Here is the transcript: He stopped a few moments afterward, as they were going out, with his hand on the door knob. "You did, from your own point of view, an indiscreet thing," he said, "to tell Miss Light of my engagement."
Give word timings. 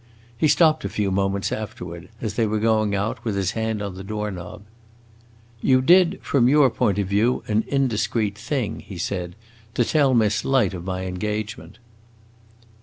He 0.35 0.47
stopped 0.47 0.83
a 0.83 0.89
few 0.89 1.11
moments 1.11 1.51
afterward, 1.51 2.09
as 2.19 2.33
they 2.33 2.47
were 2.47 2.57
going 2.57 2.95
out, 2.95 3.23
with 3.23 3.35
his 3.35 3.51
hand 3.51 3.83
on 3.83 3.93
the 3.93 4.03
door 4.03 4.31
knob. 4.31 4.63
"You 5.61 5.79
did, 5.79 6.17
from 6.23 6.49
your 6.49 6.63
own 6.71 6.71
point 6.71 6.97
of 6.97 7.05
view, 7.07 7.43
an 7.47 7.63
indiscreet 7.67 8.35
thing," 8.35 8.79
he 8.79 8.97
said, 8.97 9.35
"to 9.75 9.85
tell 9.85 10.15
Miss 10.15 10.43
Light 10.43 10.73
of 10.73 10.83
my 10.85 11.05
engagement." 11.05 11.77